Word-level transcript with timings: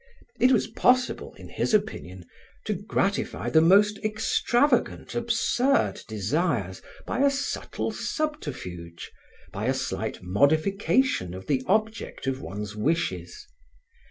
It 0.39 0.51
was 0.51 0.65
possible, 0.65 1.35
in 1.35 1.47
his 1.49 1.75
opinion, 1.75 2.25
to 2.65 2.73
gratify 2.73 3.51
the 3.51 3.61
most 3.61 3.99
extravagant, 4.03 5.13
absurd 5.13 6.01
desires 6.07 6.81
by 7.05 7.19
a 7.19 7.29
subtle 7.29 7.91
subterfuge, 7.91 9.11
by 9.53 9.67
a 9.67 9.75
slight 9.75 10.23
modification 10.23 11.35
of 11.35 11.45
the 11.45 11.61
object 11.67 12.25
of 12.25 12.41
one's 12.41 12.75
wishes. 12.75 13.45